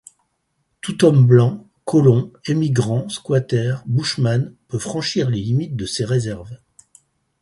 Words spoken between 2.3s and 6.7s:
émigrant, squatter, bushman, peut franchir les limites de ces réserves.